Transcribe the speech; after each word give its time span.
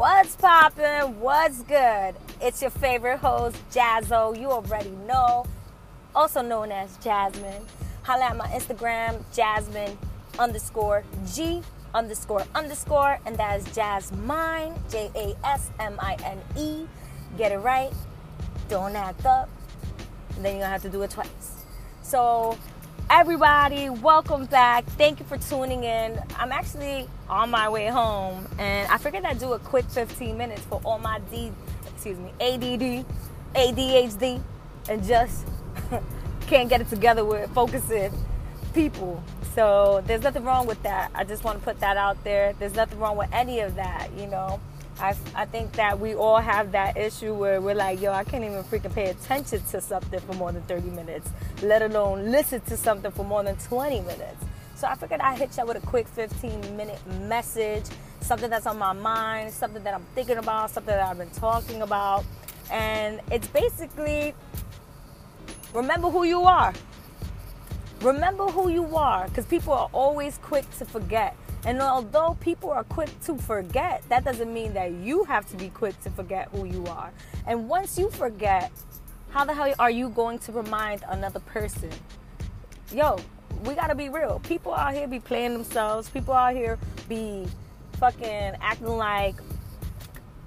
What's 0.00 0.34
poppin'? 0.34 1.20
What's 1.20 1.60
good? 1.60 2.14
It's 2.40 2.62
your 2.62 2.70
favorite 2.70 3.18
host, 3.18 3.58
Jazzo. 3.70 4.34
You 4.34 4.50
already 4.50 4.96
know, 5.06 5.44
also 6.14 6.40
known 6.40 6.72
as 6.72 6.96
Jasmine. 7.04 7.66
Holla 8.04 8.30
at 8.30 8.36
my 8.38 8.46
Instagram, 8.46 9.22
Jasmine 9.34 9.98
underscore 10.38 11.04
G 11.34 11.62
underscore 11.92 12.46
underscore, 12.54 13.20
and 13.26 13.36
that 13.36 13.60
is 13.60 13.74
Jasmine, 13.74 14.72
J 14.90 15.10
A 15.14 15.36
S 15.46 15.70
M 15.78 15.96
I 15.98 16.16
N 16.24 16.38
E. 16.56 16.86
Get 17.36 17.52
it 17.52 17.58
right. 17.58 17.92
Don't 18.70 18.96
act 18.96 19.26
up. 19.26 19.50
And 20.34 20.42
then 20.42 20.54
you're 20.54 20.62
gonna 20.62 20.72
have 20.72 20.80
to 20.80 20.88
do 20.88 21.02
it 21.02 21.10
twice. 21.10 21.66
So, 22.00 22.56
everybody, 23.08 23.88
welcome 23.88 24.46
back. 24.46 24.84
Thank 24.84 25.20
you 25.20 25.26
for 25.26 25.38
tuning 25.38 25.84
in. 25.84 26.20
I'm 26.36 26.52
actually 26.52 27.08
on 27.28 27.50
my 27.50 27.68
way 27.68 27.86
home, 27.86 28.46
and 28.58 28.90
I 28.90 28.98
figured 28.98 29.24
I'd 29.24 29.38
do 29.38 29.52
a 29.52 29.58
quick 29.58 29.84
15 29.86 30.36
minutes 30.36 30.62
for 30.62 30.80
all 30.84 30.98
my 30.98 31.20
D, 31.30 31.52
excuse 31.86 32.18
me, 32.18 32.30
ADD, 32.40 33.06
ADHD, 33.54 34.42
and 34.88 35.04
just 35.04 35.46
can't 36.46 36.68
get 36.68 36.80
it 36.80 36.88
together 36.88 37.24
with 37.24 37.48
focusing 37.54 38.12
people. 38.74 39.22
So 39.54 40.02
there's 40.06 40.22
nothing 40.22 40.44
wrong 40.44 40.66
with 40.66 40.82
that. 40.82 41.10
I 41.14 41.24
just 41.24 41.44
want 41.44 41.58
to 41.58 41.64
put 41.64 41.80
that 41.80 41.96
out 41.96 42.22
there. 42.24 42.54
There's 42.58 42.74
nothing 42.74 42.98
wrong 42.98 43.16
with 43.16 43.30
any 43.32 43.60
of 43.60 43.76
that, 43.76 44.10
you 44.16 44.26
know. 44.26 44.60
I, 45.00 45.16
I 45.34 45.46
think 45.46 45.72
that 45.72 45.98
we 45.98 46.14
all 46.14 46.36
have 46.36 46.72
that 46.72 46.96
issue 46.96 47.32
where 47.32 47.60
we're 47.60 47.74
like, 47.74 48.00
yo, 48.00 48.12
I 48.12 48.22
can't 48.24 48.44
even 48.44 48.62
freaking 48.64 48.94
pay 48.94 49.10
attention 49.10 49.62
to 49.70 49.80
something 49.80 50.20
for 50.20 50.34
more 50.34 50.52
than 50.52 50.62
30 50.62 50.90
minutes, 50.90 51.30
let 51.62 51.80
alone 51.80 52.30
listen 52.30 52.60
to 52.62 52.76
something 52.76 53.10
for 53.10 53.24
more 53.24 53.42
than 53.42 53.56
20 53.56 54.00
minutes. 54.02 54.44
So 54.74 54.86
I 54.86 54.94
figured 54.94 55.20
I'd 55.20 55.38
hit 55.38 55.56
you 55.56 55.64
with 55.64 55.82
a 55.82 55.86
quick 55.86 56.06
15 56.08 56.76
minute 56.76 56.98
message, 57.22 57.84
something 58.20 58.50
that's 58.50 58.66
on 58.66 58.78
my 58.78 58.92
mind, 58.92 59.52
something 59.52 59.82
that 59.84 59.94
I'm 59.94 60.04
thinking 60.14 60.36
about, 60.36 60.70
something 60.70 60.94
that 60.94 61.06
I've 61.06 61.18
been 61.18 61.30
talking 61.30 61.82
about. 61.82 62.24
And 62.70 63.20
it's 63.30 63.48
basically 63.48 64.34
remember 65.72 66.10
who 66.10 66.24
you 66.24 66.42
are. 66.42 66.74
Remember 68.00 68.46
who 68.46 68.70
you 68.70 68.96
are 68.96 69.28
because 69.28 69.44
people 69.46 69.72
are 69.72 69.90
always 69.92 70.38
quick 70.38 70.64
to 70.78 70.84
forget. 70.84 71.36
And 71.66 71.80
although 71.80 72.36
people 72.40 72.70
are 72.70 72.84
quick 72.84 73.10
to 73.24 73.36
forget, 73.36 74.02
that 74.08 74.24
doesn't 74.24 74.52
mean 74.52 74.72
that 74.74 74.92
you 74.92 75.24
have 75.24 75.46
to 75.50 75.56
be 75.56 75.68
quick 75.68 76.00
to 76.02 76.10
forget 76.10 76.48
who 76.52 76.64
you 76.64 76.86
are. 76.86 77.12
And 77.46 77.68
once 77.68 77.98
you 77.98 78.10
forget, 78.10 78.72
how 79.30 79.44
the 79.44 79.54
hell 79.54 79.74
are 79.78 79.90
you 79.90 80.08
going 80.08 80.38
to 80.40 80.52
remind 80.52 81.04
another 81.08 81.40
person? 81.40 81.90
Yo, 82.92 83.18
we 83.64 83.74
gotta 83.74 83.94
be 83.94 84.08
real. 84.08 84.40
People 84.40 84.74
out 84.74 84.94
here 84.94 85.06
be 85.06 85.20
playing 85.20 85.52
themselves. 85.52 86.08
People 86.08 86.34
out 86.34 86.54
here 86.54 86.78
be 87.08 87.46
fucking 87.92 88.56
acting 88.60 88.96
like 88.96 89.36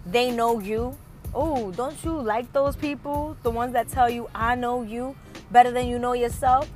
they 0.05 0.31
know 0.31 0.59
you. 0.59 0.97
Oh, 1.35 1.71
don't 1.71 2.03
you 2.03 2.11
like 2.19 2.51
those 2.53 2.75
people? 2.75 3.37
The 3.43 3.51
ones 3.51 3.73
that 3.73 3.87
tell 3.87 4.09
you, 4.09 4.29
I 4.33 4.55
know 4.55 4.81
you 4.81 5.15
better 5.51 5.71
than 5.71 5.87
you 5.87 5.99
know 5.99 6.13
yourself? 6.13 6.69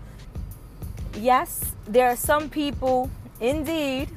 Yes, 1.16 1.74
there 1.88 2.08
are 2.08 2.16
some 2.16 2.50
people, 2.50 3.10
indeed, 3.42 4.10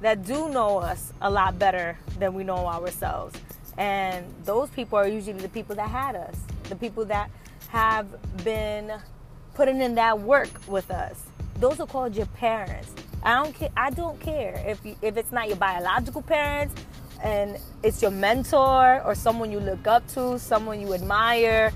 that 0.00 0.24
do 0.24 0.48
know 0.48 0.78
us 0.78 1.12
a 1.20 1.30
lot 1.30 1.58
better 1.58 1.98
than 2.18 2.34
we 2.34 2.44
know 2.44 2.66
ourselves. 2.66 3.38
And 3.76 4.26
those 4.44 4.70
people 4.70 4.98
are 4.98 5.06
usually 5.06 5.40
the 5.40 5.48
people 5.48 5.76
that 5.76 5.88
had 5.88 6.16
us, 6.16 6.36
the 6.64 6.76
people 6.76 7.04
that 7.06 7.30
have 7.68 8.06
been 8.44 8.92
putting 9.54 9.80
in 9.80 9.94
that 9.96 10.20
work 10.20 10.50
with 10.66 10.90
us. 10.90 11.22
Those 11.58 11.80
are 11.80 11.86
called 11.86 12.16
your 12.16 12.26
parents. 12.26 12.92
I 13.22 13.42
don't 13.42 13.54
care. 13.54 13.70
I 13.76 13.90
don't 13.90 14.20
care 14.20 14.62
if 14.66 14.84
you, 14.84 14.96
if 15.02 15.16
it's 15.16 15.32
not 15.32 15.48
your 15.48 15.56
biological 15.56 16.22
parents 16.22 16.74
and 17.22 17.58
it's 17.82 18.00
your 18.00 18.12
mentor 18.12 19.02
or 19.04 19.14
someone 19.14 19.50
you 19.50 19.58
look 19.58 19.86
up 19.86 20.06
to, 20.08 20.38
someone 20.38 20.80
you 20.80 20.94
admire, 20.94 21.72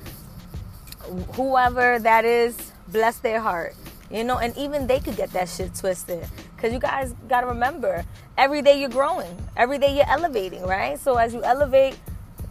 whoever 1.34 1.98
that 1.98 2.24
is. 2.24 2.56
Bless 2.88 3.18
their 3.18 3.40
heart, 3.40 3.74
you 4.10 4.22
know. 4.22 4.38
And 4.38 4.56
even 4.56 4.86
they 4.86 5.00
could 5.00 5.16
get 5.16 5.32
that 5.32 5.48
shit 5.48 5.74
twisted. 5.74 6.26
Because 6.62 6.72
you 6.72 6.78
guys 6.78 7.12
got 7.28 7.40
to 7.40 7.48
remember, 7.48 8.04
every 8.38 8.62
day 8.62 8.78
you're 8.78 8.88
growing, 8.88 9.36
every 9.56 9.78
day 9.78 9.96
you're 9.96 10.08
elevating, 10.08 10.62
right? 10.62 10.96
So 10.96 11.16
as 11.16 11.34
you 11.34 11.42
elevate, 11.42 11.98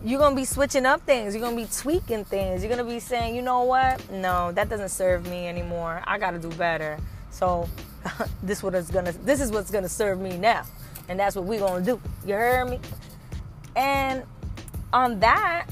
you're 0.04 0.20
going 0.20 0.32
to 0.32 0.36
be 0.36 0.44
switching 0.44 0.86
up 0.86 1.00
things. 1.04 1.34
You're 1.34 1.42
going 1.42 1.56
to 1.56 1.64
be 1.64 1.70
tweaking 1.74 2.26
things. 2.26 2.62
You're 2.62 2.76
going 2.76 2.86
to 2.86 2.94
be 2.94 3.00
saying, 3.00 3.38
you 3.38 3.42
know 3.42 3.64
what? 3.64 4.12
No, 4.12 4.52
that 4.52 4.68
doesn't 4.68 4.90
serve 4.90 5.30
me 5.30 5.48
anymore. 5.48 6.04
I 6.06 6.18
got 6.18 6.32
to 6.32 6.40
do 6.40 6.50
better. 6.58 7.00
So 7.30 7.70
this 8.44 8.62
what 8.62 8.76
is 8.76 8.92
gonna 8.92 9.14
this 9.24 9.40
is 9.40 9.50
what's 9.50 9.72
gonna 9.72 9.88
serve 9.88 10.20
me 10.20 10.38
now. 10.38 10.66
And 11.08 11.18
that's 11.18 11.38
what 11.38 11.46
we're 11.46 11.60
gonna 11.62 11.86
do. 11.86 12.02
You 12.26 12.34
heard 12.34 12.70
me? 12.70 12.82
And 13.78 14.24
on 14.92 15.22
that, 15.22 15.68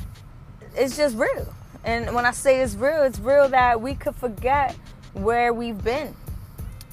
it's 0.77 0.95
just 0.95 1.17
real. 1.17 1.53
And 1.83 2.15
when 2.15 2.25
I 2.25 2.31
say 2.31 2.61
it's 2.61 2.75
real, 2.75 3.03
it's 3.03 3.19
real 3.19 3.49
that 3.49 3.81
we 3.81 3.95
could 3.95 4.15
forget 4.15 4.77
where 5.11 5.53
we've 5.53 5.83
been 5.83 6.15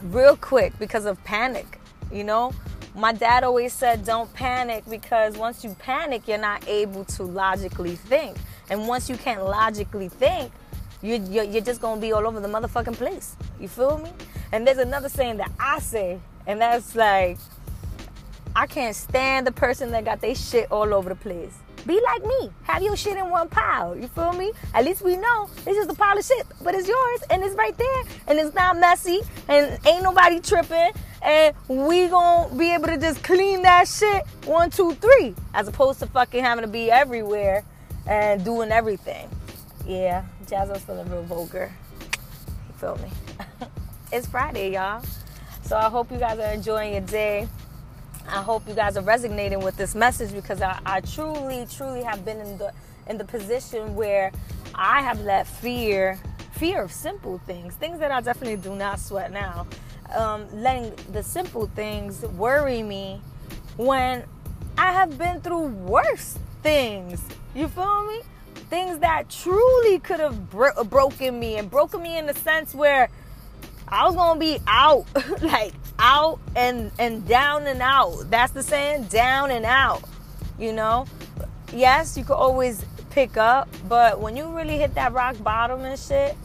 real 0.05 0.37
quick 0.37 0.79
because 0.79 1.05
of 1.05 1.23
panic. 1.25 1.81
You 2.13 2.25
know, 2.25 2.53
my 2.95 3.13
dad 3.13 3.45
always 3.45 3.73
said, 3.73 4.05
don't 4.05 4.33
panic 4.33 4.85
because 4.89 5.37
once 5.37 5.63
you 5.65 5.77
panic, 5.79 6.27
you're 6.27 6.39
not 6.39 6.67
able 6.69 7.05
to 7.05 7.25
logically 7.25 7.97
think. 7.97 8.37
And 8.71 8.89
once 8.89 9.09
you 9.09 9.17
can't 9.17 9.45
logically 9.45 10.09
think, 10.09 10.53
you're, 11.03 11.19
you're, 11.19 11.45
you're 11.45 11.63
just 11.63 11.81
gonna 11.81 12.01
be 12.01 12.13
all 12.13 12.27
over 12.27 12.41
the 12.41 12.49
motherfucking 12.49 12.95
place. 12.97 13.37
You 13.61 13.69
feel 13.69 13.99
me? 13.99 14.11
And 14.53 14.67
there's 14.67 14.79
another 14.79 15.09
saying 15.09 15.37
that 15.39 15.53
I 15.61 15.79
say, 15.81 16.19
and 16.47 16.61
that's 16.61 16.95
like, 16.95 17.39
I 18.55 18.67
can't 18.67 18.97
stand 18.97 19.47
the 19.47 19.53
person 19.53 19.91
that 19.91 20.05
got 20.05 20.21
their 20.21 20.35
shit 20.35 20.73
all 20.73 20.95
over 20.95 21.11
the 21.11 21.15
place. 21.15 21.59
Be 21.87 22.01
like 22.03 22.25
me. 22.25 22.51
Have 22.65 22.83
your 22.83 22.97
shit 22.97 23.17
in 23.17 23.31
one 23.31 23.49
pile. 23.49 23.97
You 23.97 24.09
feel 24.09 24.33
me? 24.33 24.53
At 24.75 24.85
least 24.85 25.03
we 25.03 25.17
know 25.17 25.49
it's 25.67 25.77
just 25.77 25.91
a 25.91 25.95
pile 25.95 26.19
of 26.19 26.25
shit, 26.25 26.45
but 26.63 26.75
it's 26.75 26.89
yours 26.89 27.23
and 27.31 27.43
it's 27.45 27.55
right 27.55 27.77
there 27.79 28.03
and 28.27 28.39
it's 28.39 28.55
not 28.55 28.77
messy 28.77 29.21
and 29.49 29.79
ain't 29.87 30.03
nobody 30.03 30.41
tripping 30.41 30.91
and 31.23 31.55
we 31.69 32.09
gonna 32.09 32.55
be 32.57 32.75
able 32.75 32.87
to 32.87 32.99
just 32.99 33.23
clean 33.23 33.63
that 33.63 33.87
shit 33.87 34.27
one, 34.45 34.71
two, 34.71 34.95
three, 34.95 35.35
as 35.55 35.69
opposed 35.69 36.01
to 36.01 36.07
fucking 36.07 36.43
having 36.43 36.65
to 36.65 36.71
be 36.71 36.91
everywhere 36.91 37.65
and 38.07 38.45
doing 38.45 38.71
everything. 38.73 39.29
Yeah, 39.87 40.25
Jazzo's 40.47 40.83
feeling 40.83 41.09
real 41.11 41.23
vulgar. 41.23 41.73
You 42.01 42.75
feel 42.79 42.99
me? 42.99 43.11
it's 44.13 44.27
Friday, 44.27 44.73
y'all. 44.73 45.03
So 45.63 45.77
I 45.77 45.89
hope 45.89 46.11
you 46.11 46.19
guys 46.19 46.39
are 46.39 46.53
enjoying 46.53 46.93
your 46.93 47.03
day. 47.03 47.49
I 48.29 48.43
hope 48.43 48.67
you 48.69 48.75
guys 48.75 48.97
are 48.97 49.03
resonating 49.03 49.61
with 49.61 49.77
this 49.77 49.95
message 49.95 50.33
because 50.33 50.61
I, 50.61 50.81
I 50.85 51.01
truly, 51.01 51.67
truly 51.71 52.03
have 52.03 52.25
been 52.25 52.41
in 52.41 52.59
the 52.59 52.73
in 53.09 53.19
the 53.19 53.25
position 53.25 53.95
where 53.95 54.33
I 54.75 55.01
have 55.01 55.21
let 55.21 55.47
fear, 55.47 56.19
fear 56.53 56.83
of 56.83 56.93
simple 56.93 57.39
things, 57.47 57.75
things 57.75 58.01
that 58.01 58.11
I 58.11 58.21
definitely 58.21 58.57
do 58.57 58.75
not 58.75 58.99
sweat 58.99 59.31
now, 59.31 59.67
um, 60.15 60.47
letting 60.53 60.93
the 61.13 61.23
simple 61.23 61.67
things 61.69 62.23
worry 62.23 62.83
me 62.83 63.21
when 63.77 64.25
I 64.77 64.93
have 64.93 65.17
been 65.17 65.41
through 65.41 65.67
worse 65.67 66.39
things. 66.63 67.23
You 67.55 67.69
feel 67.69 68.07
me? 68.07 68.21
Things 68.69 68.99
that 68.99 69.31
truly 69.31 70.01
could 70.01 70.19
have 70.19 70.51
bro- 70.51 70.85
broken 70.85 71.39
me 71.39 71.57
and 71.57 71.71
broken 71.71 72.03
me 72.03 72.19
in 72.19 72.27
the 72.27 72.35
sense 72.35 72.75
where 72.75 73.09
I 73.87 74.05
was 74.05 74.17
gonna 74.17 74.41
be 74.41 74.59
out, 74.67 75.07
like 75.43 75.73
out 75.99 76.39
and 76.55 76.91
and 76.99 77.27
down 77.27 77.67
and 77.67 77.81
out. 77.83 78.31
That's 78.31 78.53
the 78.53 78.63
saying, 78.63 79.05
down 79.05 79.51
and 79.51 79.65
out. 79.65 80.03
You 80.59 80.73
know, 80.73 81.07
yes, 81.73 82.17
you 82.17 82.25
could 82.25 82.35
always 82.35 82.85
pick 83.11 83.37
up, 83.37 83.69
but 83.89 84.21
when 84.21 84.37
you 84.37 84.47
really 84.55 84.79
hit 84.79 84.95
that 84.95 85.13
rock 85.13 85.43
bottom 85.43 85.81
and 85.81 85.99
shit, 85.99 86.37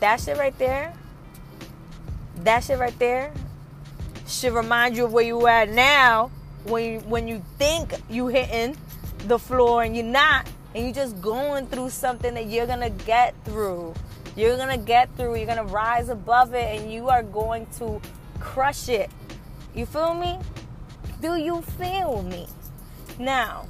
that 0.00 0.20
shit 0.20 0.36
right 0.38 0.56
there, 0.58 0.92
that 2.44 2.64
shit 2.64 2.78
right 2.78 2.96
there, 2.98 3.32
should 4.26 4.52
remind 4.52 4.96
you 4.96 5.06
of 5.06 5.12
where 5.12 5.24
you 5.24 5.46
at 5.46 5.70
now. 5.70 6.30
When 6.64 6.84
you, 6.84 6.98
when 7.00 7.28
you 7.28 7.42
think 7.56 7.94
you 8.10 8.26
hitting 8.26 8.76
the 9.26 9.38
floor 9.38 9.82
and 9.84 9.96
you're 9.96 10.04
not, 10.04 10.46
and 10.74 10.84
you're 10.84 10.94
just 10.94 11.20
going 11.20 11.66
through 11.66 11.90
something 11.90 12.34
that 12.34 12.46
you're 12.46 12.66
gonna 12.66 12.90
get 12.90 13.34
through. 13.44 13.94
You're 14.36 14.56
gonna 14.56 14.78
get 14.78 15.08
through. 15.16 15.36
You're 15.36 15.46
gonna 15.46 15.64
rise 15.64 16.10
above 16.10 16.54
it, 16.54 16.78
and 16.78 16.92
you 16.92 17.08
are 17.08 17.22
going 17.22 17.66
to 17.78 18.00
crush 18.40 18.88
it. 18.88 19.10
You 19.74 19.86
feel 19.86 20.14
me? 20.14 20.38
Do 21.20 21.36
you 21.36 21.62
feel 21.62 22.22
me? 22.22 22.46
Now, 23.18 23.66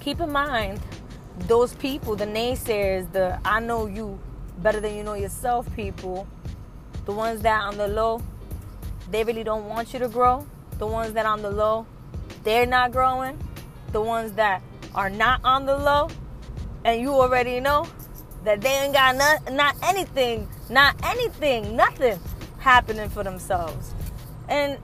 keep 0.00 0.20
in 0.20 0.32
mind 0.32 0.80
those 1.40 1.74
people, 1.74 2.16
the 2.16 2.24
naysayers, 2.24 3.10
the 3.12 3.38
I 3.44 3.60
know 3.60 3.86
you 3.86 4.18
better 4.58 4.80
than 4.80 4.96
you 4.96 5.04
know 5.04 5.14
yourself 5.14 5.66
people, 5.76 6.26
the 7.04 7.12
ones 7.12 7.42
that 7.42 7.62
on 7.62 7.76
the 7.76 7.88
low, 7.88 8.22
they 9.10 9.24
really 9.24 9.44
don't 9.44 9.68
want 9.68 9.92
you 9.92 9.98
to 10.00 10.08
grow. 10.08 10.46
The 10.78 10.86
ones 10.86 11.12
that 11.14 11.26
on 11.26 11.42
the 11.42 11.50
low, 11.50 11.86
they're 12.44 12.66
not 12.66 12.92
growing. 12.92 13.38
The 13.92 14.00
ones 14.00 14.32
that 14.32 14.62
are 14.94 15.10
not 15.10 15.40
on 15.44 15.66
the 15.66 15.76
low, 15.76 16.08
and 16.84 17.00
you 17.00 17.12
already 17.12 17.60
know 17.60 17.86
that 18.44 18.60
they 18.60 18.68
ain't 18.68 18.94
got 18.94 19.16
not, 19.16 19.52
not 19.52 19.76
anything, 19.82 20.48
not 20.70 20.94
anything, 21.04 21.76
nothing 21.76 22.18
happening 22.58 23.08
for 23.08 23.22
themselves. 23.24 23.94
And 24.48 24.78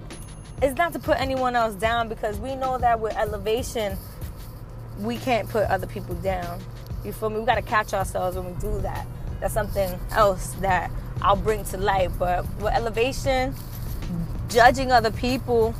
it's 0.62 0.76
not 0.76 0.92
to 0.92 0.98
put 0.98 1.20
anyone 1.20 1.56
else 1.56 1.74
down 1.74 2.08
because 2.08 2.38
we 2.38 2.54
know 2.54 2.78
that 2.78 3.00
with 3.00 3.16
elevation, 3.16 3.96
we 5.00 5.16
can't 5.16 5.48
put 5.48 5.68
other 5.68 5.86
people 5.86 6.14
down. 6.16 6.60
You 7.04 7.12
feel 7.12 7.30
me? 7.30 7.40
We 7.40 7.46
gotta 7.46 7.62
catch 7.62 7.92
ourselves 7.92 8.36
when 8.36 8.46
we 8.46 8.60
do 8.60 8.80
that. 8.80 9.06
That's 9.40 9.52
something 9.52 9.98
else 10.12 10.52
that 10.60 10.90
I'll 11.20 11.36
bring 11.36 11.64
to 11.64 11.76
light. 11.76 12.10
But 12.18 12.46
with 12.56 12.72
elevation, 12.72 13.54
judging 14.48 14.92
other 14.92 15.10
people 15.10 15.72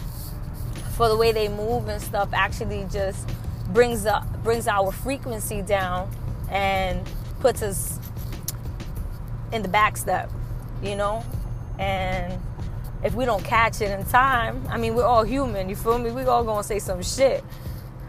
for 0.97 1.09
the 1.09 1.17
way 1.17 1.33
they 1.33 1.49
move 1.49 1.89
and 1.89 2.01
stuff 2.01 2.29
actually 2.33 2.87
just 2.91 3.29
brings 3.73 4.07
up 4.07 4.27
brings 4.43 4.69
our 4.69 4.93
frequency 4.93 5.63
down 5.63 6.11
and 6.51 7.01
puts 7.41 7.63
us 7.63 7.99
in 9.53 9.63
the 9.63 9.69
back 9.69 9.97
step, 9.97 10.31
you 10.83 10.97
know? 10.97 11.25
And 11.79 12.41
if 13.03 13.15
we 13.15 13.25
don't 13.25 13.45
catch 13.45 13.81
it 13.81 13.91
in 13.91 14.05
time, 14.07 14.67
I 14.69 14.79
mean, 14.79 14.95
we're 14.95 15.05
all 15.05 15.25
human, 15.25 15.69
you 15.69 15.77
feel 15.77 15.99
me? 15.99 16.11
We 16.11 16.25
all 16.25 16.45
gonna 16.45 16.63
say 16.63 16.79
some 16.79 17.03
shit. 17.03 17.45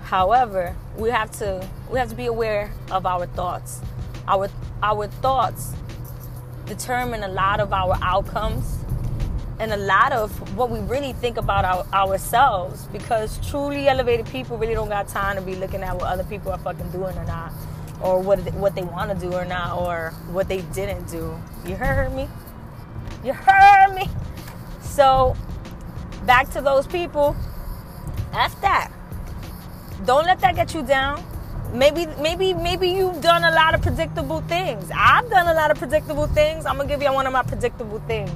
However, 0.03 0.75
we 0.97 1.09
have 1.09 1.31
to 1.39 1.67
we 1.89 1.99
have 1.99 2.09
to 2.09 2.15
be 2.15 2.27
aware 2.27 2.71
of 2.91 3.05
our 3.05 3.25
thoughts. 3.25 3.81
Our 4.27 4.49
our 4.81 5.07
thoughts 5.07 5.73
determine 6.65 7.23
a 7.23 7.27
lot 7.27 7.59
of 7.59 7.73
our 7.73 7.97
outcomes 8.01 8.77
and 9.59 9.71
a 9.71 9.77
lot 9.77 10.11
of 10.11 10.57
what 10.57 10.69
we 10.69 10.79
really 10.79 11.13
think 11.13 11.37
about 11.37 11.63
our, 11.63 11.85
ourselves 11.93 12.85
because 12.87 13.39
truly 13.49 13.87
elevated 13.87 14.25
people 14.25 14.57
really 14.57 14.73
don't 14.73 14.89
got 14.89 15.07
time 15.07 15.35
to 15.37 15.41
be 15.41 15.55
looking 15.55 15.81
at 15.81 15.95
what 15.95 16.05
other 16.05 16.23
people 16.25 16.51
are 16.51 16.57
fucking 16.57 16.89
doing 16.91 17.17
or 17.17 17.25
not 17.25 17.51
or 18.01 18.19
what 18.19 18.39
what 18.55 18.75
they 18.75 18.83
want 18.83 19.11
to 19.11 19.27
do 19.27 19.33
or 19.33 19.45
not 19.45 19.77
or 19.77 20.13
what 20.31 20.47
they 20.49 20.61
didn't 20.73 21.07
do 21.09 21.33
you 21.65 21.75
heard 21.75 22.13
me 22.13 22.27
you 23.25 23.33
heard 23.33 23.95
me. 23.95 24.07
So 24.81 25.35
back 26.25 26.49
to 26.51 26.61
those 26.61 26.85
people. 26.85 27.35
F 28.33 28.59
that. 28.61 28.91
Don't 30.05 30.25
let 30.25 30.39
that 30.41 30.55
get 30.55 30.73
you 30.73 30.83
down. 30.83 31.23
Maybe 31.73 32.05
maybe 32.21 32.53
maybe 32.53 32.87
you've 32.89 33.21
done 33.21 33.43
a 33.43 33.51
lot 33.51 33.73
of 33.73 33.81
predictable 33.81 34.41
things. 34.41 34.91
I've 34.95 35.29
done 35.29 35.47
a 35.47 35.53
lot 35.53 35.71
of 35.71 35.77
predictable 35.77 36.27
things. 36.27 36.65
I'm 36.65 36.77
gonna 36.77 36.87
give 36.87 37.01
you 37.01 37.11
one 37.11 37.25
of 37.25 37.33
my 37.33 37.41
predictable 37.41 37.99
things. 38.07 38.31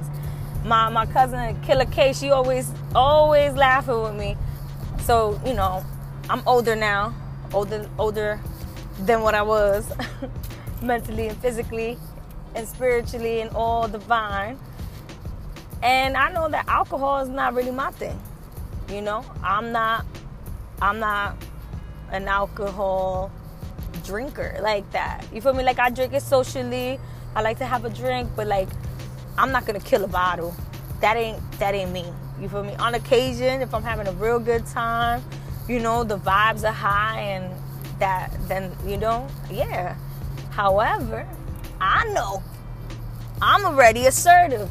My 0.64 0.88
my 0.88 1.06
cousin 1.06 1.60
Killer 1.62 1.84
K, 1.84 2.12
she 2.12 2.30
always 2.30 2.72
always 2.94 3.54
laughing 3.54 4.02
with 4.02 4.14
me. 4.16 4.36
So 5.04 5.40
you 5.46 5.54
know, 5.54 5.84
I'm 6.28 6.42
older 6.46 6.74
now, 6.74 7.14
older 7.52 7.88
older 7.98 8.40
than 8.98 9.22
what 9.22 9.34
I 9.34 9.42
was, 9.42 9.90
mentally 10.82 11.28
and 11.28 11.38
physically, 11.38 11.96
and 12.56 12.66
spiritually 12.66 13.40
and 13.40 13.50
all 13.54 13.86
divine. 13.86 14.58
And 15.82 16.16
I 16.16 16.30
know 16.32 16.48
that 16.48 16.68
alcohol 16.68 17.20
is 17.20 17.28
not 17.28 17.54
really 17.54 17.70
my 17.70 17.90
thing. 17.92 18.18
You 18.88 19.02
know, 19.02 19.24
I'm 19.42 19.72
not 19.72 20.04
I'm 20.82 20.98
not 20.98 21.36
an 22.10 22.26
alcohol 22.26 23.30
drinker 24.04 24.58
like 24.62 24.90
that. 24.92 25.24
You 25.32 25.40
feel 25.40 25.52
me? 25.52 25.62
Like 25.62 25.78
I 25.78 25.90
drink 25.90 26.12
it 26.12 26.22
socially. 26.22 26.98
I 27.34 27.42
like 27.42 27.58
to 27.58 27.66
have 27.66 27.84
a 27.84 27.90
drink, 27.90 28.30
but 28.34 28.46
like 28.46 28.68
I'm 29.38 29.52
not 29.52 29.66
gonna 29.66 29.80
kill 29.80 30.04
a 30.04 30.08
bottle. 30.08 30.54
That 31.00 31.16
ain't 31.16 31.40
that 31.58 31.74
ain't 31.74 31.92
me. 31.92 32.04
You 32.40 32.48
feel 32.48 32.64
me? 32.64 32.74
On 32.76 32.94
occasion, 32.94 33.60
if 33.60 33.74
I'm 33.74 33.82
having 33.82 34.06
a 34.06 34.12
real 34.12 34.38
good 34.38 34.66
time, 34.66 35.22
you 35.68 35.78
know, 35.78 36.04
the 36.04 36.18
vibes 36.18 36.64
are 36.64 36.72
high 36.72 37.20
and 37.20 37.54
that 38.00 38.32
then 38.48 38.72
you 38.86 38.96
know, 38.96 39.28
yeah. 39.50 39.94
However, 40.50 41.26
I 41.80 42.04
know 42.12 42.42
I'm 43.40 43.64
already 43.64 44.06
assertive. 44.06 44.68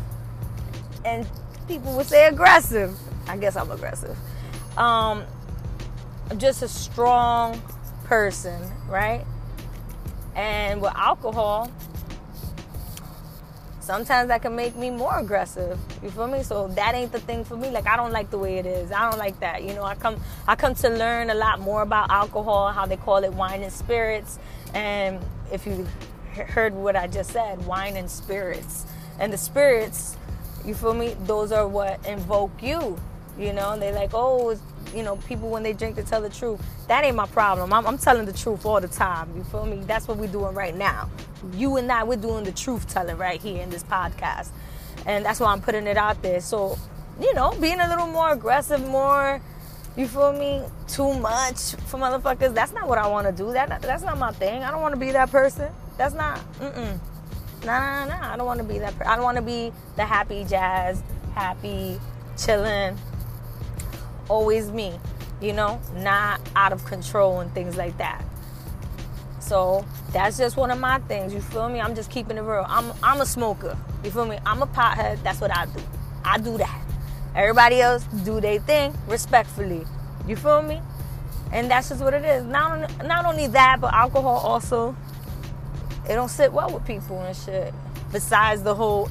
And 1.06 1.28
people 1.68 1.96
would 1.96 2.08
say 2.08 2.28
aggressive. 2.28 2.98
I 3.28 3.38
guess 3.38 3.56
I'm 3.56 3.72
aggressive. 3.72 4.18
Um 4.78 5.24
just 6.38 6.62
a 6.62 6.68
strong 6.68 7.62
person, 8.06 8.62
right? 8.88 9.26
And 10.36 10.82
with 10.82 10.94
alcohol, 10.96 11.72
sometimes 13.90 14.28
that 14.28 14.44
can 14.44 14.56
make 14.56 14.76
me 14.76 14.92
more 14.92 15.18
aggressive. 15.18 15.80
You 16.04 16.12
feel 16.12 16.28
me? 16.28 16.44
So 16.44 16.68
that 16.70 16.94
ain't 16.94 17.12
the 17.12 17.20
thing 17.20 17.44
for 17.44 17.58
me. 17.58 17.72
Like 17.72 17.88
I 17.88 17.96
don't 17.98 18.12
like 18.12 18.30
the 18.30 18.38
way 18.38 18.60
it 18.60 18.68
is. 18.68 18.92
I 18.92 19.10
don't 19.10 19.18
like 19.18 19.40
that. 19.40 19.64
You 19.64 19.74
know, 19.74 19.84
I 19.84 19.96
come 19.96 20.18
I 20.48 20.56
come 20.56 20.76
to 20.76 20.90
learn 20.90 21.32
a 21.32 21.34
lot 21.34 21.60
more 21.60 21.82
about 21.82 22.12
alcohol, 22.12 22.72
how 22.72 22.86
they 22.86 22.98
call 22.98 23.24
it 23.24 23.34
wine 23.34 23.64
and 23.64 23.74
spirits. 23.74 24.38
And 24.76 25.20
if 25.52 25.66
you 25.66 25.88
heard 26.36 26.76
what 26.76 26.96
I 26.96 27.08
just 27.08 27.32
said, 27.32 27.66
wine 27.66 27.98
and 27.98 28.10
spirits. 28.10 28.86
And 29.20 29.34
the 29.34 29.38
spirits, 29.38 30.16
you 30.66 30.74
feel 30.74 30.94
me? 30.94 31.16
Those 31.26 31.52
are 31.52 31.68
what 31.68 32.06
invoke 32.06 32.52
you. 32.62 33.00
You 33.38 33.54
know, 33.54 33.80
they 33.80 33.94
like, 33.94 34.12
oh, 34.14 34.60
you 34.94 35.04
know, 35.04 35.16
people 35.16 35.50
when 35.50 35.64
they 35.64 35.74
drink 35.74 35.96
to 35.96 36.04
tell 36.04 36.22
the 36.22 36.30
truth. 36.30 36.62
That 36.88 37.04
ain't 37.04 37.16
my 37.16 37.28
problem. 37.28 37.72
I'm, 37.72 37.88
I'm, 37.88 37.98
telling 37.98 38.26
the 38.26 38.34
truth 38.34 38.66
all 38.66 38.82
the 38.82 38.88
time. 38.88 39.30
You 39.36 39.44
feel 39.46 39.66
me? 39.66 39.82
That's 39.86 40.08
what 40.08 40.18
we're 40.18 40.28
doing 40.32 40.56
right 40.56 40.76
now. 40.76 41.10
You 41.54 41.78
and 41.78 41.92
I, 41.92 42.04
we're 42.04 42.18
doing 42.18 42.44
the 42.44 42.52
truth 42.52 42.90
telling 42.90 43.18
right 43.18 43.42
here 43.42 43.62
in 43.62 43.70
this 43.70 43.84
podcast. 43.84 44.50
And 45.06 45.26
that's 45.26 45.40
why 45.40 45.52
I'm 45.54 45.62
putting 45.62 45.88
it 45.88 45.96
out 45.96 46.22
there. 46.22 46.42
So, 46.42 46.78
you 47.22 47.34
know, 47.34 47.56
being 47.62 47.80
a 47.80 47.88
little 47.88 48.08
more 48.08 48.34
aggressive, 48.34 48.86
more, 48.86 49.42
you 49.96 50.08
feel 50.08 50.34
me, 50.34 50.62
too 50.88 51.14
much 51.14 51.76
for 51.88 51.98
motherfuckers. 51.98 52.54
That's 52.54 52.74
not 52.74 52.90
what 52.90 52.98
I 52.98 53.08
want 53.08 53.28
to 53.28 53.34
do. 53.34 53.54
That 53.54 53.82
That's 53.82 54.04
not 54.04 54.18
my 54.18 54.32
thing. 54.34 54.64
I 54.64 54.72
don't 54.72 54.82
want 54.82 54.94
to 54.94 55.00
be 55.00 55.12
that 55.12 55.32
person. 55.32 55.72
That's 55.98 56.14
not, 56.14 56.40
mm-mm. 56.60 57.00
Nah, 57.66 58.06
nah, 58.06 58.18
nah. 58.18 58.34
I 58.34 58.38
don't 58.38 58.46
want 58.46 58.60
to 58.60 58.66
be 58.66 58.80
that 58.80 58.94
person. 58.94 59.08
I 59.08 59.16
don't 59.16 59.26
want 59.26 59.38
to 59.38 59.44
be 59.44 59.72
the 59.96 60.06
happy 60.06 60.46
jazz, 60.46 61.04
happy, 61.36 62.00
chilling, 62.38 62.98
always 64.30 64.72
me, 64.72 65.00
you 65.42 65.54
know, 65.54 65.80
not 65.96 66.40
out 66.56 66.72
of 66.72 66.86
control 66.86 67.40
and 67.40 67.54
things 67.54 67.76
like 67.76 67.98
that. 67.98 68.24
So 69.40 69.86
that's 70.12 70.38
just 70.38 70.58
one 70.58 70.72
of 70.72 70.80
my 70.80 71.00
things. 71.00 71.34
You 71.34 71.42
feel 71.42 71.70
me? 71.70 71.82
I'm 71.82 71.96
just 71.96 72.12
keeping 72.12 72.38
it 72.38 72.42
real. 72.42 72.66
I'm 72.68 72.94
I'm 73.02 73.22
a 73.22 73.26
smoker. 73.26 73.78
You 74.04 74.12
feel 74.12 74.26
me? 74.26 74.38
I'm 74.46 74.62
a 74.62 74.68
pothead. 74.68 75.22
That's 75.24 75.42
what 75.42 75.56
I 75.56 75.66
do. 75.66 75.82
I 76.24 76.38
do 76.38 76.58
that. 76.58 76.82
Everybody 77.36 77.82
else 77.82 78.04
do 78.24 78.40
their 78.40 78.60
thing 78.60 78.94
respectfully. 79.08 79.86
You 80.28 80.36
feel 80.36 80.62
me? 80.62 80.82
And 81.52 81.70
that's 81.72 81.90
just 81.90 82.02
what 82.02 82.14
it 82.14 82.24
is. 82.24 82.46
Not 82.46 83.06
not 83.06 83.26
only 83.26 83.48
that, 83.48 83.82
but 83.82 83.94
alcohol 83.94 84.38
also 84.38 84.96
it 86.10 86.16
don't 86.16 86.30
sit 86.30 86.52
well 86.52 86.74
with 86.74 86.86
people 86.86 87.22
and 87.22 87.36
shit. 87.36 87.74
Besides 88.12 88.64
the 88.64 88.74
whole 88.74 89.10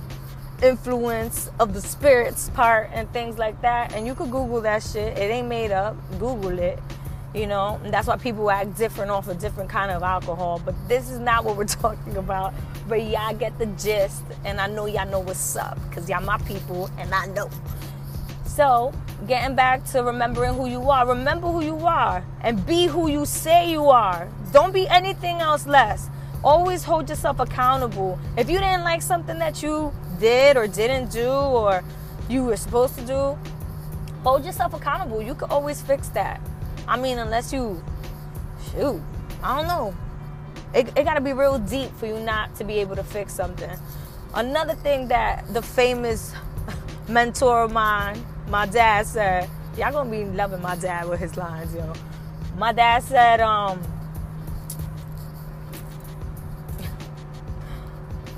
influence 0.62 1.50
of 1.60 1.72
the 1.72 1.80
spirits 1.80 2.50
part 2.50 2.90
and 2.92 3.10
things 3.12 3.38
like 3.38 3.60
that. 3.62 3.94
And 3.94 4.06
you 4.06 4.14
could 4.14 4.30
Google 4.30 4.60
that 4.62 4.82
shit. 4.82 5.16
It 5.16 5.30
ain't 5.30 5.48
made 5.48 5.70
up. 5.70 5.96
Google 6.18 6.58
it. 6.58 6.78
You 7.34 7.46
know, 7.46 7.78
and 7.84 7.92
that's 7.92 8.08
why 8.08 8.16
people 8.16 8.50
act 8.50 8.76
different 8.76 9.10
off 9.10 9.28
a 9.28 9.34
different 9.34 9.70
kind 9.70 9.92
of 9.92 10.02
alcohol. 10.02 10.60
But 10.64 10.74
this 10.88 11.10
is 11.10 11.18
not 11.18 11.44
what 11.44 11.56
we're 11.56 11.64
talking 11.66 12.16
about. 12.16 12.54
But 12.88 13.02
y'all 13.04 13.34
get 13.34 13.58
the 13.58 13.66
gist, 13.66 14.24
and 14.44 14.60
I 14.60 14.66
know 14.66 14.86
y'all 14.86 15.06
know 15.06 15.20
what's 15.20 15.54
up, 15.54 15.78
because 15.88 16.08
y'all 16.08 16.22
my 16.22 16.38
people, 16.38 16.90
and 16.96 17.14
I 17.14 17.26
know. 17.26 17.50
So, 18.46 18.94
getting 19.26 19.54
back 19.54 19.84
to 19.92 20.02
remembering 20.02 20.54
who 20.54 20.66
you 20.66 20.88
are, 20.90 21.06
remember 21.06 21.48
who 21.48 21.62
you 21.62 21.86
are, 21.86 22.24
and 22.40 22.64
be 22.66 22.86
who 22.86 23.08
you 23.08 23.26
say 23.26 23.70
you 23.70 23.90
are. 23.90 24.26
Don't 24.52 24.72
be 24.72 24.88
anything 24.88 25.40
else 25.40 25.66
less. 25.66 26.08
Always 26.44 26.84
hold 26.84 27.08
yourself 27.08 27.40
accountable. 27.40 28.18
If 28.36 28.48
you 28.48 28.58
didn't 28.58 28.84
like 28.84 29.02
something 29.02 29.38
that 29.38 29.62
you 29.62 29.92
did 30.20 30.56
or 30.56 30.66
didn't 30.66 31.10
do 31.10 31.28
or 31.28 31.82
you 32.28 32.44
were 32.44 32.56
supposed 32.56 32.96
to 32.98 33.04
do, 33.04 33.38
hold 34.22 34.44
yourself 34.44 34.74
accountable. 34.74 35.20
You 35.20 35.34
can 35.34 35.50
always 35.50 35.80
fix 35.82 36.08
that. 36.10 36.40
I 36.86 36.98
mean, 36.98 37.18
unless 37.18 37.52
you, 37.52 37.82
shoot, 38.70 39.02
I 39.42 39.56
don't 39.56 39.68
know. 39.68 39.94
It, 40.74 40.88
it 40.96 41.04
got 41.04 41.14
to 41.14 41.20
be 41.20 41.32
real 41.32 41.58
deep 41.58 41.90
for 41.96 42.06
you 42.06 42.20
not 42.20 42.54
to 42.56 42.64
be 42.64 42.74
able 42.74 42.96
to 42.96 43.04
fix 43.04 43.32
something. 43.32 43.70
Another 44.34 44.74
thing 44.74 45.08
that 45.08 45.52
the 45.52 45.62
famous 45.62 46.34
mentor 47.08 47.62
of 47.62 47.72
mine, 47.72 48.24
my 48.48 48.66
dad 48.66 49.06
said, 49.06 49.48
y'all 49.76 49.92
gonna 49.92 50.10
be 50.10 50.24
loving 50.24 50.60
my 50.60 50.76
dad 50.76 51.08
with 51.08 51.20
his 51.20 51.36
lines, 51.36 51.74
yo. 51.74 51.92
My 52.56 52.72
dad 52.72 53.02
said, 53.02 53.40
um, 53.40 53.80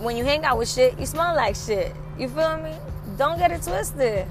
when 0.00 0.16
you 0.16 0.24
hang 0.24 0.44
out 0.44 0.56
with 0.56 0.68
shit, 0.68 0.98
you 0.98 1.04
smell 1.04 1.36
like 1.36 1.54
shit. 1.54 1.94
You 2.18 2.28
feel 2.28 2.56
me? 2.56 2.74
Don't 3.18 3.38
get 3.38 3.50
it 3.52 3.62
twisted. 3.62 4.26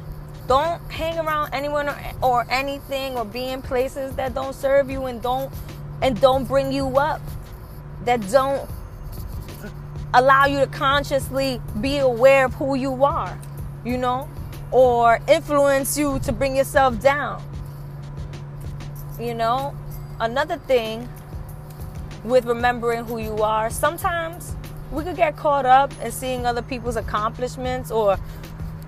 Don't 0.47 0.81
hang 0.91 1.19
around 1.19 1.53
anyone 1.53 1.87
or, 1.87 1.97
or 2.23 2.47
anything 2.49 3.15
or 3.15 3.23
be 3.23 3.49
in 3.49 3.61
places 3.61 4.15
that 4.15 4.33
don't 4.33 4.53
serve 4.53 4.89
you 4.89 5.05
and 5.05 5.21
don't 5.21 5.53
and 6.01 6.19
don't 6.19 6.45
bring 6.45 6.71
you 6.71 6.97
up. 6.97 7.21
That 8.05 8.27
don't 8.31 8.67
allow 10.13 10.45
you 10.47 10.59
to 10.59 10.67
consciously 10.67 11.61
be 11.79 11.99
aware 11.99 12.45
of 12.45 12.55
who 12.55 12.73
you 12.73 13.03
are, 13.03 13.39
you 13.85 13.97
know, 13.97 14.27
or 14.71 15.19
influence 15.27 15.97
you 15.97 16.17
to 16.19 16.31
bring 16.31 16.55
yourself 16.55 16.99
down. 16.99 17.43
You 19.19 19.35
know, 19.35 19.75
another 20.19 20.57
thing 20.57 21.07
with 22.23 22.45
remembering 22.45 23.05
who 23.05 23.19
you 23.19 23.37
are, 23.43 23.69
sometimes 23.69 24.55
we 24.91 25.03
could 25.03 25.15
get 25.15 25.35
caught 25.37 25.65
up 25.65 25.91
in 26.03 26.11
seeing 26.11 26.45
other 26.45 26.61
people's 26.61 26.95
accomplishments 26.95 27.91
or 27.91 28.17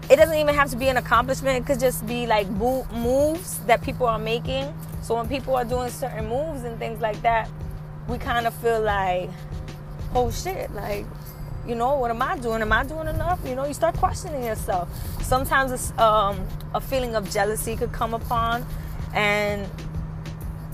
it 0.09 0.15
doesn't 0.15 0.37
even 0.37 0.55
have 0.55 0.69
to 0.69 0.75
be 0.75 0.87
an 0.87 0.97
accomplishment 0.97 1.57
it 1.57 1.65
could 1.65 1.79
just 1.79 2.05
be 2.07 2.27
like 2.27 2.49
moves 2.49 3.59
that 3.59 3.81
people 3.81 4.07
are 4.07 4.19
making 4.19 4.73
So 5.01 5.15
when 5.15 5.27
people 5.27 5.55
are 5.55 5.65
doing 5.65 5.89
certain 5.89 6.27
moves 6.27 6.63
and 6.63 6.77
things 6.77 7.01
like 7.01 7.21
that, 7.23 7.49
we 8.07 8.17
kind 8.17 8.45
of 8.45 8.53
feel 8.55 8.81
like, 8.81 9.29
oh 10.13 10.29
shit, 10.31 10.71
like, 10.73 11.05
you 11.67 11.75
know, 11.75 11.95
what 11.97 12.11
am 12.11 12.21
I 12.21 12.37
doing? 12.37 12.61
Am 12.61 12.71
I 12.71 12.83
doing 12.83 13.07
enough? 13.07 13.39
You 13.45 13.55
know, 13.55 13.65
you 13.65 13.73
start 13.73 13.95
questioning 13.95 14.43
yourself. 14.43 14.89
Sometimes 15.23 15.91
um, 15.97 16.47
a 16.73 16.81
feeling 16.81 17.15
of 17.15 17.29
jealousy 17.31 17.75
could 17.75 17.91
come 17.91 18.13
upon, 18.13 18.65
and 19.13 19.67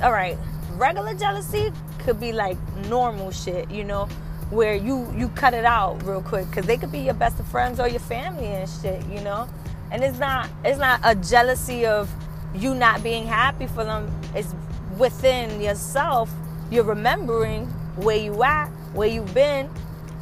all 0.01 0.11
right, 0.11 0.37
regular 0.73 1.13
jealousy 1.13 1.71
could 1.99 2.19
be 2.19 2.31
like 2.33 2.57
normal 2.87 3.31
shit, 3.31 3.71
you 3.71 3.83
know, 3.83 4.07
where 4.49 4.75
you 4.75 5.11
you 5.15 5.29
cut 5.29 5.53
it 5.53 5.65
out 5.65 6.01
real 6.03 6.21
quick 6.21 6.47
because 6.49 6.65
they 6.65 6.77
could 6.77 6.91
be 6.91 6.99
your 6.99 7.13
best 7.13 7.39
of 7.39 7.47
friends 7.47 7.79
or 7.79 7.87
your 7.87 7.99
family 7.99 8.47
and 8.47 8.69
shit, 8.69 9.05
you 9.07 9.21
know. 9.21 9.47
And 9.91 10.03
it's 10.03 10.19
not 10.19 10.49
it's 10.63 10.79
not 10.79 10.99
a 11.03 11.15
jealousy 11.15 11.85
of 11.85 12.09
you 12.55 12.73
not 12.73 13.03
being 13.03 13.25
happy 13.25 13.67
for 13.67 13.83
them. 13.83 14.11
It's 14.33 14.53
within 14.97 15.61
yourself. 15.61 16.31
You're 16.71 16.83
remembering 16.83 17.67
where 17.97 18.17
you 18.17 18.43
at, 18.43 18.67
where 18.93 19.07
you've 19.07 19.33
been, 19.33 19.69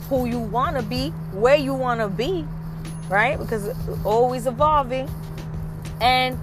who 0.09 0.25
you 0.25 0.39
want 0.39 0.75
to 0.77 0.83
be, 0.83 1.09
where 1.31 1.55
you 1.55 1.73
want 1.73 1.99
to 1.99 2.07
be, 2.07 2.45
right? 3.09 3.37
Because 3.37 3.69
always 4.05 4.47
evolving. 4.47 5.09
And 6.01 6.37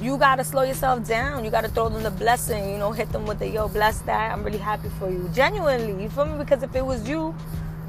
you 0.00 0.16
got 0.16 0.36
to 0.36 0.44
slow 0.44 0.62
yourself 0.62 1.06
down. 1.06 1.44
You 1.44 1.50
got 1.50 1.62
to 1.62 1.68
throw 1.68 1.88
them 1.88 2.02
the 2.02 2.10
blessing, 2.10 2.70
you 2.70 2.78
know, 2.78 2.92
hit 2.92 3.10
them 3.10 3.26
with 3.26 3.40
the 3.40 3.48
yo, 3.48 3.68
bless 3.68 4.00
that. 4.02 4.32
I'm 4.32 4.44
really 4.44 4.58
happy 4.58 4.88
for 4.98 5.10
you. 5.10 5.28
Genuinely, 5.34 6.02
you 6.02 6.08
feel 6.08 6.26
me? 6.26 6.38
Because 6.38 6.62
if 6.62 6.74
it 6.74 6.84
was 6.84 7.08
you, 7.08 7.34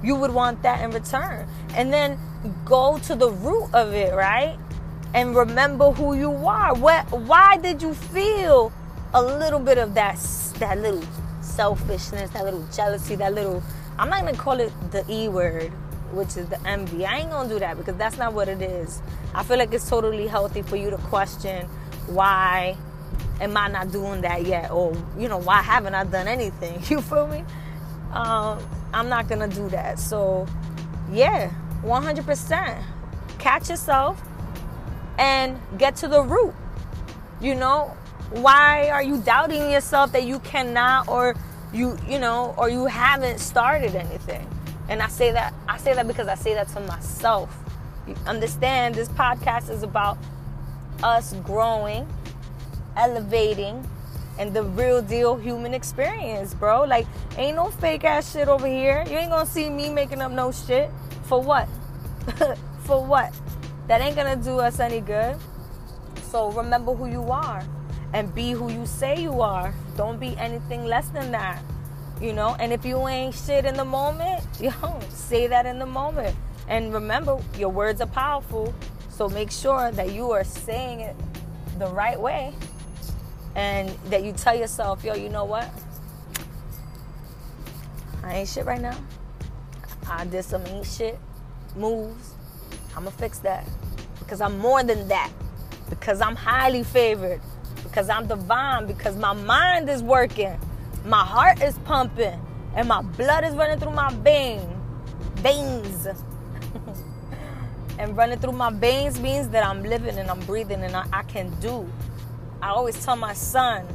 you 0.04 0.16
would 0.16 0.32
want 0.32 0.62
that 0.64 0.84
in 0.84 0.92
return. 0.92 1.48
And 1.76 1.94
then 1.94 2.18
go 2.66 2.98
to 3.00 3.16
the 3.16 3.30
root 3.30 3.70
of 3.74 3.94
it, 3.94 4.14
right? 4.14 4.58
And 5.14 5.36
remember 5.36 5.92
who 5.92 6.16
you 6.16 6.32
are. 6.48 6.74
What 6.76 7.12
why 7.12 7.58
did 7.58 7.82
you 7.82 7.94
feel 7.94 8.72
a 9.14 9.22
little 9.22 9.60
bit 9.60 9.78
of 9.78 9.94
that 9.96 10.18
that 10.60 10.78
little 10.80 11.04
selfishness, 11.42 12.30
that 12.32 12.44
little 12.44 12.66
jealousy, 12.74 13.16
that 13.16 13.34
little 13.34 13.64
I'm 13.98 14.10
not 14.10 14.22
gonna 14.24 14.38
call 14.38 14.60
it 14.60 14.72
the 14.92 15.04
E 15.10 15.28
word, 15.28 15.72
which 16.14 16.38
is 16.38 16.48
the 16.48 16.66
envy. 16.68 17.06
I 17.06 17.18
ain't 17.20 17.32
gonna 17.32 17.50
do 17.50 17.60
that 17.60 17.78
because 17.78 17.96
that's 17.98 18.18
not 18.18 18.34
what 18.34 18.48
it 18.48 18.62
is. 18.62 19.02
I 19.34 19.44
feel 19.44 19.58
like 19.58 19.74
it's 19.74 19.90
totally 19.90 20.28
healthy 20.28 20.62
for 20.62 20.76
you 20.76 20.90
to 20.90 20.98
question 20.98 21.68
why 22.10 22.78
am 23.40 23.56
I 23.56 23.68
not 23.68 23.92
doing 23.92 24.22
that 24.22 24.46
yet? 24.46 24.72
Or, 24.72 24.96
you 25.18 25.28
know, 25.28 25.38
why 25.38 25.62
haven't 25.62 25.96
I 25.96 26.04
done 26.04 26.28
anything? 26.28 26.82
You 26.90 27.02
feel 27.02 27.28
me? 27.28 27.44
Um, 28.14 28.60
I'm 28.94 29.10
not 29.10 29.28
gonna 29.28 29.48
do 29.48 29.70
that. 29.70 30.00
So, 30.00 30.48
yeah, 31.12 31.52
100%. 31.84 32.84
Catch 33.38 33.70
yourself 33.70 34.22
and 35.18 35.60
get 35.78 35.96
to 35.98 36.08
the 36.08 36.22
root. 36.22 36.54
You 37.40 37.56
know, 37.56 37.96
why 38.32 38.90
are 38.90 39.04
you 39.04 39.22
doubting 39.22 39.72
yourself 39.72 40.12
that 40.12 40.24
you 40.24 40.40
cannot 40.40 41.08
or 41.08 41.36
you, 41.74 41.98
you 42.08 42.20
know, 42.20 42.54
or 42.58 42.70
you 42.70 42.86
haven't 42.86 43.40
started 43.40 43.96
anything? 43.96 44.48
And 44.90 45.02
I 45.02 45.08
say 45.08 45.32
that 45.32 45.54
I 45.68 45.78
say 45.78 45.94
that 45.94 46.08
because 46.08 46.28
I 46.28 46.36
say 46.36 46.56
that 46.56 46.68
to 46.70 46.80
myself. 46.82 47.56
You 48.08 48.16
understand 48.26 48.96
this 48.96 49.08
podcast 49.10 49.70
is 49.70 49.84
about 49.84 50.18
us 51.04 51.34
growing, 51.44 52.08
elevating, 52.96 53.88
and 54.38 54.54
the 54.54 54.64
real 54.64 55.02
deal 55.02 55.36
human 55.36 55.74
experience, 55.74 56.54
bro. 56.54 56.84
Like, 56.84 57.06
ain't 57.38 57.58
no 57.58 57.72
fake 57.72 58.06
ass 58.06 58.32
shit 58.32 58.48
over 58.48 58.68
here. 58.68 59.04
You 59.08 59.18
ain't 59.18 59.32
gonna 59.32 59.46
see 59.46 59.70
me 59.70 59.90
making 59.90 60.22
up 60.22 60.32
no 60.32 60.52
shit. 60.52 60.90
For 61.24 61.42
what? 61.42 61.68
For 62.84 63.06
what? 63.06 63.34
That 63.88 64.02
ain't 64.02 64.16
gonna 64.16 64.38
do 64.38 64.60
us 64.60 64.80
any 64.80 65.02
good. 65.02 65.36
So 66.32 66.52
remember 66.52 66.94
who 66.94 67.08
you 67.08 67.24
are 67.32 67.64
and 68.14 68.34
be 68.34 68.52
who 68.52 68.72
you 68.72 68.86
say 68.86 69.22
you 69.22 69.42
are. 69.42 69.74
Don't 69.98 70.20
be 70.20 70.36
anything 70.38 70.86
less 70.86 71.10
than 71.10 71.32
that. 71.32 71.62
You 72.22 72.34
know, 72.34 72.56
and 72.60 72.74
if 72.74 72.86
you 72.86 73.08
ain't 73.08 73.34
shit 73.34 73.66
in 73.66 73.76
the 73.76 73.86
moment, 73.86 74.44
yo, 74.60 75.00
say 75.10 75.48
that 75.48 75.66
in 75.66 75.80
the 75.80 75.86
moment. 75.86 76.36
And 76.68 76.94
remember, 76.94 77.40
your 77.58 77.70
words 77.70 78.02
are 78.02 78.08
powerful. 78.08 78.74
So 79.20 79.28
make 79.28 79.52
sure 79.52 79.92
that 79.92 80.14
you 80.14 80.32
are 80.32 80.46
saying 80.46 81.02
it 81.02 81.14
the 81.78 81.88
right 81.88 82.18
way 82.18 82.54
and 83.54 83.90
that 84.06 84.24
you 84.24 84.32
tell 84.32 84.56
yourself, 84.56 85.04
yo, 85.04 85.14
you 85.14 85.28
know 85.28 85.44
what? 85.44 85.70
I 88.24 88.38
ain't 88.38 88.48
shit 88.48 88.64
right 88.64 88.80
now. 88.80 88.98
I 90.10 90.24
did 90.24 90.46
some 90.46 90.66
ain't 90.68 90.86
shit 90.86 91.20
moves. 91.76 92.34
I'm 92.96 93.04
gonna 93.04 93.12
fix 93.12 93.40
that 93.40 93.68
because 94.20 94.40
I'm 94.40 94.58
more 94.58 94.84
than 94.84 95.10
that. 95.10 95.34
Because 95.90 96.22
I'm 96.22 96.38
highly 96.38 96.84
favored. 96.84 97.42
Because 97.84 98.08
I'm 98.08 98.26
divine. 98.26 98.88
Because 98.88 99.18
my 99.18 99.34
mind 99.34 99.90
is 99.90 100.02
working. 100.02 100.58
My 101.04 101.26
heart 101.26 101.62
is 101.62 101.78
pumping. 101.80 102.40
And 102.74 102.88
my 102.88 103.02
blood 103.02 103.44
is 103.44 103.54
running 103.54 103.82
through 103.82 103.92
my 103.92 104.14
veins. 104.14 104.64
Veins 105.42 106.08
and 108.00 108.16
running 108.16 108.40
through 108.40 108.54
my 108.54 108.72
veins 108.72 109.20
means 109.20 109.50
that 109.50 109.64
I'm 109.64 109.84
living 109.84 110.18
and 110.18 110.32
I'm 110.32 110.40
breathing 110.42 110.82
and 110.82 110.96
I, 110.96 111.06
I 111.12 111.24
can 111.24 111.50
do. 111.60 111.88
I 112.62 112.70
always 112.70 113.04
tell 113.04 113.18
my 113.18 113.34
son, 113.34 113.86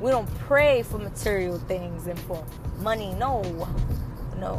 we 0.00 0.10
don't 0.10 0.28
pray 0.38 0.82
for 0.82 0.96
material 0.96 1.58
things 1.58 2.06
and 2.06 2.18
for 2.20 2.42
money. 2.80 3.14
No, 3.14 3.42
no. 4.38 4.54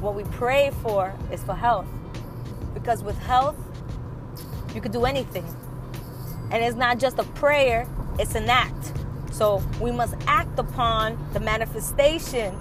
What 0.00 0.14
we 0.14 0.24
pray 0.24 0.70
for 0.82 1.14
is 1.32 1.42
for 1.42 1.54
health. 1.54 1.86
Because 2.74 3.02
with 3.02 3.18
health, 3.18 3.56
you 4.74 4.82
can 4.82 4.92
do 4.92 5.06
anything. 5.06 5.46
And 6.50 6.62
it's 6.62 6.76
not 6.76 6.98
just 6.98 7.18
a 7.18 7.24
prayer, 7.24 7.88
it's 8.18 8.34
an 8.34 8.50
act. 8.50 8.92
So 9.30 9.62
we 9.80 9.92
must 9.92 10.14
act 10.26 10.58
upon 10.58 11.18
the 11.32 11.40
manifestation 11.40 12.54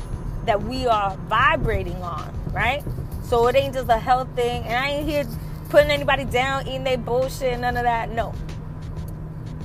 that 0.45 0.63
we 0.63 0.87
are 0.87 1.17
vibrating 1.27 2.01
on, 2.01 2.33
right? 2.53 2.81
So 3.27 3.45
it 3.47 3.57
ain't 3.57 3.73
just 3.73 3.89
a 3.89 3.97
health 3.97 4.29
thing. 4.37 4.63
And 4.63 4.73
I 4.73 4.87
ain't 4.87 5.09
here 5.09 5.25
putting 5.69 5.91
anybody 5.91 6.23
down, 6.23 6.65
eating 6.65 6.85
their 6.85 6.97
bullshit, 6.97 7.59
none 7.59 7.75
of 7.75 7.83
that. 7.83 8.09
No. 8.09 8.33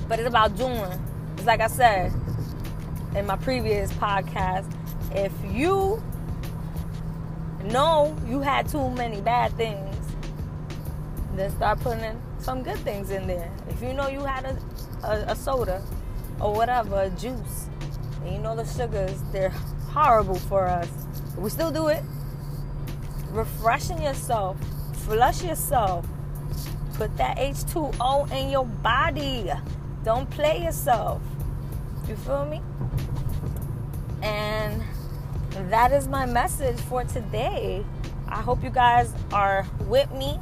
But 0.09 0.19
it's 0.19 0.27
about 0.27 0.57
doing. 0.57 0.99
It's 1.37 1.45
like 1.45 1.61
I 1.61 1.67
said 1.67 2.11
in 3.15 3.25
my 3.25 3.37
previous 3.37 3.89
podcast. 3.93 4.69
If 5.13 5.31
you 5.49 6.03
know 7.63 8.17
you 8.27 8.41
had 8.41 8.67
too 8.67 8.89
many 8.89 9.21
bad 9.21 9.53
things, 9.53 9.95
then 11.35 11.49
start 11.51 11.79
putting 11.79 12.21
some 12.39 12.63
good 12.63 12.79
things 12.79 13.11
in 13.11 13.27
there. 13.27 13.49
If 13.69 13.81
you 13.81 13.93
know 13.93 14.09
you 14.09 14.19
had 14.19 14.43
a, 14.43 14.57
a, 15.07 15.31
a 15.31 15.35
soda 15.37 15.81
or 16.41 16.53
whatever, 16.53 17.03
a 17.03 17.09
juice, 17.11 17.69
and 18.23 18.33
you 18.33 18.39
know 18.39 18.57
the 18.57 18.65
sugars, 18.65 19.21
they're 19.31 19.53
horrible 19.91 20.35
for 20.35 20.65
us. 20.65 20.89
we 21.37 21.49
still 21.49 21.71
do 21.71 21.87
it 21.87 22.03
refreshing 23.33 24.01
yourself, 24.01 24.57
flush 25.05 25.43
yourself, 25.43 26.05
put 26.93 27.15
that 27.17 27.37
H2O 27.37 28.31
in 28.31 28.49
your 28.49 28.65
body. 28.65 29.51
Don't 30.03 30.29
play 30.29 30.63
yourself. 30.63 31.21
You 32.07 32.15
feel 32.15 32.45
me? 32.45 32.61
And 34.21 34.81
that 35.69 35.91
is 35.91 36.07
my 36.07 36.25
message 36.25 36.79
for 36.81 37.03
today. 37.03 37.83
I 38.27 38.41
hope 38.41 38.63
you 38.63 38.69
guys 38.69 39.13
are 39.31 39.65
with 39.87 40.11
me 40.11 40.39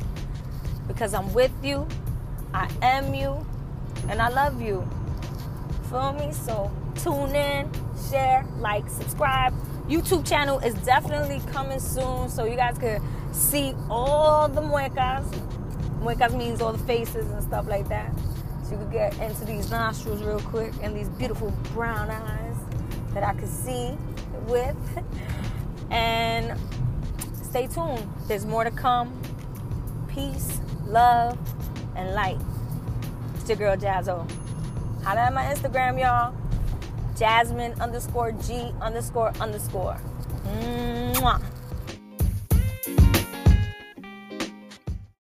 because 0.87 1.13
I'm 1.13 1.33
with 1.33 1.51
you. 1.63 1.87
I 2.53 2.69
am 2.81 3.13
you 3.13 3.45
and 4.09 4.21
I 4.21 4.29
love 4.29 4.61
you. 4.61 4.87
Feel 5.89 6.13
me? 6.13 6.31
So 6.31 6.71
tune 6.95 7.35
in, 7.35 7.69
share, 8.09 8.45
like, 8.59 8.89
subscribe. 8.89 9.53
YouTube 9.91 10.25
channel 10.25 10.57
is 10.59 10.73
definitely 10.85 11.41
coming 11.51 11.77
soon, 11.77 12.29
so 12.29 12.45
you 12.45 12.55
guys 12.55 12.77
can 12.77 13.03
see 13.33 13.75
all 13.89 14.47
the 14.47 14.61
muecas. 14.61 15.25
Muecas 15.99 16.33
means 16.33 16.61
all 16.61 16.71
the 16.71 16.83
faces 16.85 17.29
and 17.29 17.43
stuff 17.43 17.67
like 17.67 17.89
that. 17.89 18.09
So 18.63 18.71
you 18.71 18.77
can 18.77 18.89
get 18.89 19.19
into 19.19 19.43
these 19.43 19.69
nostrils 19.69 20.23
real 20.23 20.39
quick 20.39 20.71
and 20.81 20.95
these 20.95 21.09
beautiful 21.09 21.51
brown 21.73 22.09
eyes 22.09 22.55
that 23.13 23.23
I 23.23 23.33
could 23.33 23.49
see 23.49 23.91
with. 24.47 24.77
And 25.89 26.57
stay 27.43 27.67
tuned. 27.67 28.09
There's 28.29 28.45
more 28.45 28.63
to 28.63 28.71
come. 28.71 29.21
Peace, 30.07 30.61
love, 30.85 31.37
and 31.97 32.13
light. 32.13 32.39
It's 33.35 33.49
your 33.49 33.57
girl 33.57 33.75
Jazzo. 33.75 34.25
Holla 35.03 35.19
at 35.19 35.33
my 35.33 35.43
Instagram, 35.53 35.99
y'all. 35.99 36.33
Jasmine 37.17 37.73
underscore 37.79 38.31
G 38.31 38.71
underscore 38.81 39.31
underscore. 39.39 39.97
Mwah. 41.15 41.41